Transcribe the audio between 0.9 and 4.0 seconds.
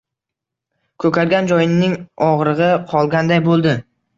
Ko‘kargan joyining og‘rig‘i qolganday bo‘ldi.